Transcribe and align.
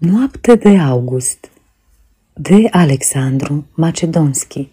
Noapte 0.00 0.54
de 0.54 0.78
august 0.78 1.50
de 2.32 2.68
Alexandru 2.70 3.66
Macedonski 3.74 4.68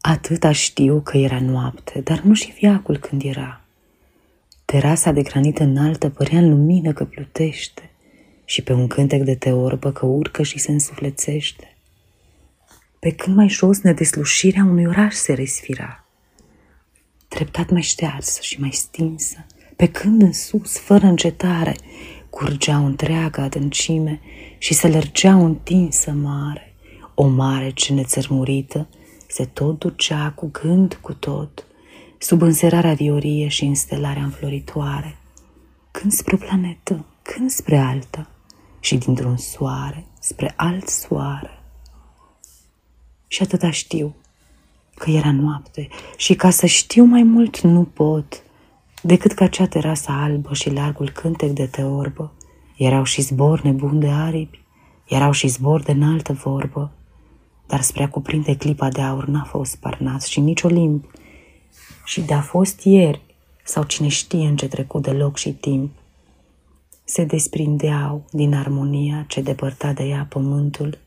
Atâta 0.00 0.52
știu 0.52 1.00
că 1.00 1.16
era 1.16 1.40
noapte, 1.40 2.00
dar 2.00 2.20
nu 2.20 2.34
și 2.34 2.52
viacul 2.52 2.98
când 2.98 3.22
era. 3.24 3.60
Terasa 4.64 5.12
de 5.12 5.22
granit 5.22 5.58
înaltă 5.58 6.08
părea 6.08 6.38
în 6.38 6.48
lumină 6.48 6.92
că 6.92 7.04
plutește 7.04 7.90
și 8.44 8.62
pe 8.62 8.72
un 8.72 8.86
cântec 8.86 9.22
de 9.22 9.34
teorbă 9.34 9.92
că 9.92 10.06
urcă 10.06 10.42
și 10.42 10.58
se 10.58 10.72
însuflețește. 10.72 11.76
Pe 12.98 13.10
când 13.10 13.36
mai 13.36 13.48
jos 13.48 13.80
nedeslușirea 13.80 14.64
unui 14.64 14.86
oraș 14.86 15.14
se 15.14 15.32
resfira, 15.32 16.04
treptat 17.28 17.70
mai 17.70 17.82
ștearsă 17.82 18.40
și 18.42 18.60
mai 18.60 18.72
stinsă, 18.72 19.46
pe 19.76 19.86
când 19.86 20.22
în 20.22 20.32
sus, 20.32 20.78
fără 20.78 21.06
încetare, 21.06 21.76
curgeau 22.34 22.84
întreaga 22.86 23.42
adâncime 23.42 24.20
și 24.58 24.74
se 24.74 24.88
lărgeau 24.88 25.44
întinsă 25.44 26.10
mare, 26.10 26.74
o 27.14 27.26
mare 27.26 27.70
ce 27.70 27.92
nețărmurită 27.92 28.88
se 29.28 29.44
tot 29.44 29.78
ducea 29.78 30.30
cu 30.30 30.50
gând 30.52 30.98
cu 31.00 31.12
tot, 31.12 31.66
sub 32.18 32.42
înserarea 32.42 32.94
viorie 32.94 33.48
și 33.48 33.64
înstelarea 33.64 34.22
înfloritoare, 34.22 35.16
când 35.90 36.12
spre 36.12 36.34
o 36.34 36.38
planetă, 36.38 37.04
când 37.22 37.50
spre 37.50 37.78
altă, 37.78 38.28
și 38.80 38.96
dintr-un 38.96 39.36
soare 39.36 40.06
spre 40.20 40.52
alt 40.56 40.88
soare. 40.88 41.62
Și 43.26 43.42
atâta 43.42 43.70
știu, 43.70 44.14
că 44.94 45.10
era 45.10 45.32
noapte 45.32 45.88
și 46.16 46.34
ca 46.34 46.50
să 46.50 46.66
știu 46.66 47.04
mai 47.04 47.22
mult 47.22 47.60
nu 47.60 47.82
pot, 47.82 48.43
decât 49.06 49.32
că 49.32 49.42
acea 49.42 49.66
terasă 49.66 50.10
albă 50.10 50.54
și 50.54 50.70
largul 50.70 51.10
cântec 51.10 51.50
de 51.50 51.66
teorbă 51.66 52.32
erau 52.76 53.04
și 53.04 53.22
zbor 53.22 53.60
nebun 53.60 53.98
de 53.98 54.08
aripi, 54.08 54.60
erau 55.08 55.30
și 55.30 55.48
zbor 55.48 55.82
de 55.82 55.92
înaltă 55.92 56.32
vorbă, 56.32 56.92
dar 57.66 57.80
spre 57.80 58.02
a 58.02 58.08
cuprinde 58.08 58.56
clipa 58.56 58.88
de 58.88 59.00
aur 59.00 59.26
n-a 59.26 59.44
fost 59.44 59.76
parnas 59.76 60.26
și 60.26 60.40
nicio 60.40 60.68
limb, 60.68 61.04
și 62.04 62.20
de-a 62.20 62.40
fost 62.40 62.84
ieri, 62.84 63.20
sau 63.64 63.82
cine 63.82 64.08
știe 64.08 64.46
în 64.46 64.56
ce 64.56 64.68
trecut 64.68 65.02
de 65.02 65.10
loc 65.10 65.36
și 65.36 65.52
timp, 65.52 65.90
se 67.04 67.24
desprindeau 67.24 68.24
din 68.30 68.54
armonia 68.54 69.24
ce 69.28 69.40
depărta 69.40 69.92
de 69.92 70.02
ea 70.02 70.26
pământul, 70.28 70.98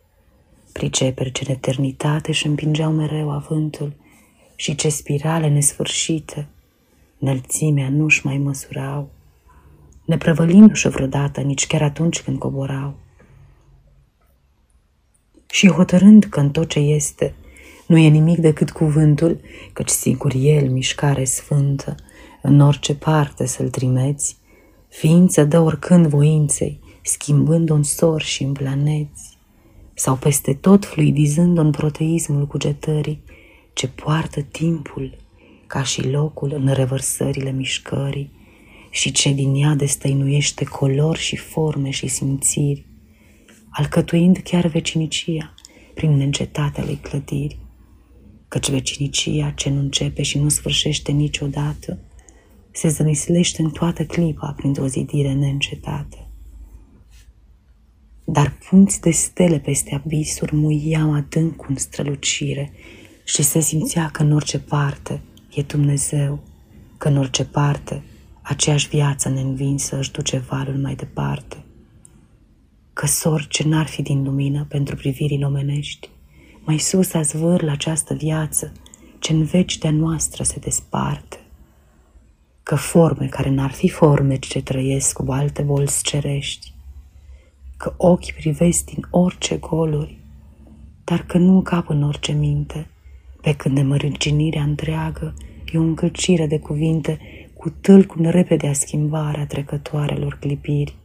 priceperi 0.72 1.32
ce 1.32 1.44
în 1.48 1.54
eternitate 1.54 2.32
și 2.32 2.48
împingeau 2.48 2.92
mereu 2.92 3.32
avântul 3.32 3.94
și 4.56 4.76
ce 4.76 4.90
spirale 4.90 5.48
nesfârșite, 5.48 6.48
înălțimea 7.20 7.90
nu-și 7.90 8.26
mai 8.26 8.38
măsurau, 8.38 9.10
neprăvălindu-și 10.06 10.88
vreodată 10.88 11.42
nici 11.42 11.68
chiar 11.68 11.82
atunci 11.82 12.22
când 12.22 12.38
coborau. 12.38 12.96
Și 15.50 15.70
hotărând 15.70 16.24
că 16.24 16.40
în 16.40 16.50
tot 16.52 16.70
ce 16.70 16.80
este 16.80 17.36
nu 17.88 17.98
e 17.98 18.08
nimic 18.08 18.38
decât 18.38 18.72
cuvântul, 18.72 19.40
căci 19.74 19.90
sigur 19.90 20.34
el, 20.36 20.70
mișcare 20.70 21.24
sfântă, 21.24 21.96
în 22.42 22.60
orice 22.60 22.96
parte 22.96 23.46
să-l 23.46 23.70
trimeți, 23.70 24.38
ființă 24.88 25.44
dă 25.44 25.60
oricând 25.60 26.08
voinței, 26.08 26.80
schimbând-o 27.04 27.74
în 27.74 27.84
sor 27.84 28.22
și 28.22 28.44
în 28.44 28.54
planeți, 28.54 29.38
sau 29.94 30.16
peste 30.16 30.54
tot 30.54 30.86
fluidizând-o 30.86 31.62
în 31.62 31.72
proteismul 31.72 32.48
cugetării, 32.48 33.22
ce 33.74 33.88
poartă 33.88 34.42
timpul, 34.42 35.18
ca 35.68 35.84
și 35.84 36.08
locul 36.08 36.52
în 36.54 36.74
revărsările 36.74 37.52
mișcării, 37.52 38.32
și 38.90 39.12
ce 39.12 39.34
din 39.34 39.56
ea 39.56 39.76
destăinuiește 39.76 40.64
colori 40.66 41.20
și 41.20 41.36
forme 41.36 41.90
și 41.90 42.08
simțiri, 42.08 42.86
alcătuind 43.70 44.38
chiar 44.38 44.68
vecinicia 44.68 45.54
prin 45.94 46.18
neîncetatea 46.18 46.84
lui 46.86 46.96
clădiri, 46.96 47.60
căci 48.48 48.70
vecinicia 48.70 49.50
ce 49.50 49.70
nu 49.70 49.80
începe 49.80 50.22
și 50.22 50.40
nu 50.40 50.50
sfârșește 50.50 51.12
niciodată, 51.12 52.00
se 52.72 52.88
zămislește 52.88 53.62
în 53.62 53.70
toată 53.70 54.06
clipa 54.06 54.54
printr-o 54.58 54.88
zidire 54.88 55.34
neîncetată. 55.34 56.28
Dar 58.26 58.58
punți 58.70 59.02
de 59.02 59.12
stele 59.12 59.60
peste 59.60 60.02
abisuri 60.04 60.56
muiau 60.56 61.14
adânc 61.14 61.70
în 61.70 61.76
strălucire 61.76 62.74
și 63.24 63.44
se 63.44 63.60
simțea 63.60 64.10
că 64.10 64.24
în 64.24 64.32
orice 64.32 64.60
parte 64.60 65.22
e 65.58 65.62
Dumnezeu, 65.62 66.40
că 66.98 67.08
în 67.08 67.18
orice 67.18 67.46
parte 67.46 68.04
aceeași 68.42 68.88
viață 68.88 69.30
neînvinsă 69.30 69.98
își 69.98 70.12
duce 70.12 70.38
valul 70.38 70.76
mai 70.76 70.96
departe, 70.96 71.64
că 72.94 73.06
sor 73.06 73.48
ce 73.48 73.68
n-ar 73.68 73.88
fi 73.88 74.02
din 74.02 74.24
lumină 74.24 74.66
pentru 74.70 74.96
privirile 74.96 75.46
omenești, 75.46 76.10
mai 76.66 76.78
sus 76.78 77.14
a 77.14 77.22
zvârl 77.22 77.70
această 77.70 78.14
viață 78.14 78.72
ce 79.20 79.34
în 79.34 79.44
veci 79.44 79.78
de 79.78 79.90
noastră 79.90 80.44
se 80.44 80.60
desparte, 80.60 81.40
că 82.64 82.76
forme 82.76 83.28
care 83.28 83.50
n-ar 83.50 83.72
fi 83.72 83.90
forme 83.90 84.38
ce 84.40 84.62
trăiesc 84.62 85.14
cu 85.14 85.32
alte 85.32 85.62
bolți 85.62 86.04
cerești, 86.04 86.74
că 87.78 87.94
ochii 87.98 88.34
privesc 88.34 88.86
din 88.86 89.08
orice 89.10 89.58
goluri, 89.58 90.18
dar 91.04 91.26
că 91.26 91.38
nu 91.38 91.54
încap 91.54 91.90
în 91.90 92.04
orice 92.04 92.32
minte, 92.32 92.88
pe 93.48 93.56
când 93.56 93.76
nemărginirea 93.76 94.64
întreagă 94.64 95.34
e 95.74 95.78
o 95.78 95.82
încălcire 95.82 96.48
de 96.48 96.60
cuvinte 96.60 97.20
cu 97.54 97.70
tâlcul 97.70 98.30
repede 98.30 98.68
a 98.68 98.74
schimbarea 98.74 99.46
trecătoarelor 99.46 100.38
clipiri 100.40 100.96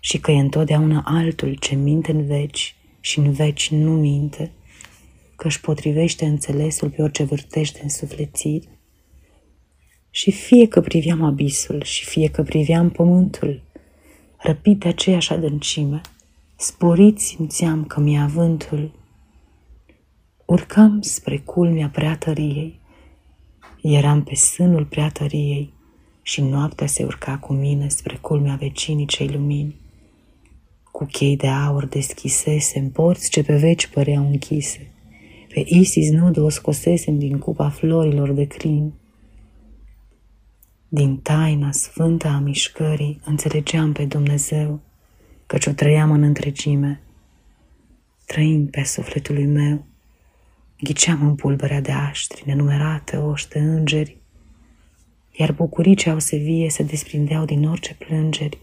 și 0.00 0.18
că 0.18 0.30
e 0.30 0.38
întotdeauna 0.38 1.02
altul 1.06 1.54
ce 1.54 1.74
minte 1.74 2.10
în 2.10 2.26
veci 2.26 2.76
și 3.00 3.18
în 3.18 3.32
veci 3.32 3.70
nu 3.70 3.90
minte, 3.90 4.50
că 5.36 5.46
își 5.46 5.60
potrivește 5.60 6.24
înțelesul 6.24 6.90
pe 6.90 7.02
orice 7.02 7.24
vârtește 7.24 7.80
în 7.82 7.88
sufletiri. 7.88 8.68
Și 10.10 10.30
fie 10.30 10.68
că 10.68 10.80
priveam 10.80 11.22
abisul 11.22 11.82
și 11.82 12.04
fie 12.04 12.28
că 12.28 12.42
priveam 12.42 12.90
pământul, 12.90 13.62
răpit 14.36 14.78
de 14.78 14.88
aceeași 14.88 15.32
adâncime, 15.32 16.00
sporit 16.56 17.20
simțeam 17.20 17.84
că 17.84 18.00
mi-a 18.00 18.26
vântul. 18.26 18.90
Urcam 20.46 21.00
spre 21.00 21.38
culmea 21.38 21.88
prea 21.88 22.16
tăriei, 22.16 22.80
eram 23.82 24.22
pe 24.22 24.34
sânul 24.34 24.84
prea 24.84 25.08
tăriei 25.08 25.72
și 26.22 26.40
noaptea 26.40 26.86
se 26.86 27.04
urca 27.04 27.38
cu 27.38 27.52
mine 27.52 27.88
spre 27.88 28.16
culmea 28.16 28.54
vecinii 28.54 29.06
cei 29.06 29.28
lumini. 29.28 29.76
Cu 30.90 31.04
chei 31.04 31.36
de 31.36 31.48
aur 31.48 31.86
deschisesem 31.86 32.90
porți 32.90 33.30
ce 33.30 33.42
pe 33.42 33.56
veci 33.56 33.86
păreau 33.86 34.26
închise. 34.26 34.90
Pe 35.48 35.64
Isis 35.66 36.10
nude 36.10 36.40
o 36.40 36.48
scosesem 36.48 37.18
din 37.18 37.38
cupa 37.38 37.68
florilor 37.68 38.32
de 38.32 38.44
crin. 38.44 38.92
Din 40.88 41.16
taina 41.16 41.72
sfântă 41.72 42.28
a 42.28 42.38
mișcării 42.38 43.20
înțelegeam 43.24 43.92
pe 43.92 44.04
Dumnezeu, 44.04 44.80
căci 45.46 45.66
o 45.66 45.72
trăiam 45.72 46.10
în 46.10 46.22
întregime, 46.22 47.02
trăind 48.26 48.70
pe 48.70 48.82
sufletul 48.82 49.46
meu. 49.46 49.84
Ghiceam 50.80 51.26
în 51.26 51.34
pulberea 51.34 51.80
de 51.80 51.92
aștri, 51.92 52.42
nenumerate 52.46 53.16
oște 53.16 53.58
îngeri, 53.58 54.16
iar 55.32 55.52
bucurii 55.52 55.96
ce 55.96 56.10
au 56.10 56.18
se 56.18 56.36
vie 56.36 56.70
se 56.70 56.82
desprindeau 56.82 57.44
din 57.44 57.68
orice 57.68 57.94
plângeri. 57.94 58.58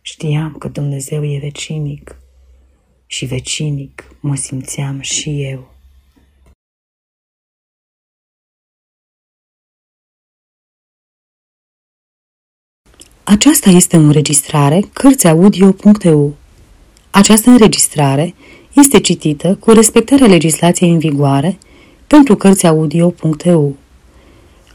Știam 0.00 0.52
că 0.52 0.68
Dumnezeu 0.68 1.24
e 1.24 1.38
vecinic 1.38 2.16
și 3.06 3.24
vecinic 3.24 4.16
mă 4.20 4.34
simțeam 4.34 5.00
și 5.00 5.42
eu. 5.42 5.72
Aceasta 13.24 13.70
este 13.70 13.96
o 13.96 14.00
înregistrare 14.00 14.80
Cărțiaudio.eu. 14.92 16.36
Această 17.10 17.50
înregistrare 17.50 18.34
este 18.74 19.00
citită 19.00 19.56
cu 19.60 19.70
respectarea 19.70 20.26
legislației 20.26 20.90
în 20.90 20.98
vigoare 20.98 21.58
pentru 22.06 22.36
Cărțiaudio.eu. 22.36 23.76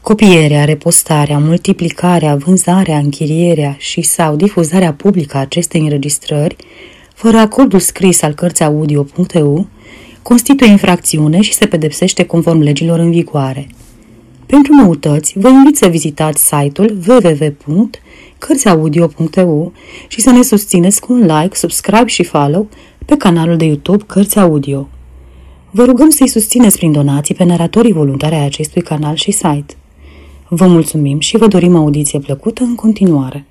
Copierea, 0.00 0.64
repostarea, 0.64 1.38
multiplicarea, 1.38 2.34
vânzarea, 2.34 2.98
închirierea 2.98 3.76
și 3.78 4.02
sau 4.02 4.36
difuzarea 4.36 4.92
publică 4.92 5.36
a 5.36 5.40
acestei 5.40 5.80
înregistrări, 5.80 6.56
fără 7.14 7.36
acordul 7.36 7.78
scris 7.78 8.22
al 8.22 8.34
Cărțiaudio.eu, 8.34 9.66
constituie 10.22 10.70
infracțiune 10.70 11.40
și 11.40 11.54
se 11.54 11.66
pedepsește 11.66 12.24
conform 12.24 12.60
legilor 12.60 12.98
în 12.98 13.10
vigoare. 13.10 13.68
Pentru 14.46 14.74
noutăți, 14.74 15.32
vă 15.36 15.48
invit 15.48 15.76
să 15.76 15.88
vizitați 15.88 16.46
site-ul 16.46 16.98
www.cărțiaudio.eu 17.08 19.72
și 20.08 20.20
să 20.20 20.30
ne 20.30 20.42
susțineți 20.42 21.00
cu 21.00 21.12
un 21.12 21.20
like, 21.20 21.56
subscribe 21.56 22.06
și 22.06 22.22
follow 22.22 22.68
pe 23.06 23.16
canalul 23.16 23.56
de 23.56 23.64
YouTube 23.64 24.04
Cărți 24.06 24.38
Audio. 24.38 24.88
Vă 25.70 25.84
rugăm 25.84 26.10
să-i 26.10 26.28
susțineți 26.28 26.76
prin 26.76 26.92
donații 26.92 27.34
pe 27.34 27.44
naratorii 27.44 27.92
voluntari 27.92 28.34
ai 28.34 28.44
acestui 28.44 28.82
canal 28.82 29.14
și 29.14 29.30
site. 29.30 29.74
Vă 30.48 30.66
mulțumim 30.66 31.18
și 31.18 31.36
vă 31.36 31.46
dorim 31.46 31.76
audiție 31.76 32.18
plăcută 32.18 32.62
în 32.62 32.74
continuare. 32.74 33.46